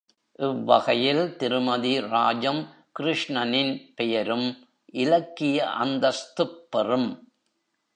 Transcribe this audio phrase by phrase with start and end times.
[0.39, 2.67] இவ்வகையில் திருமதி ராஜம்
[2.99, 4.47] கிருஷ்ணனின் பெயரும்
[4.93, 7.09] இலக்கிய அந்தஸ்துப் பெறும்.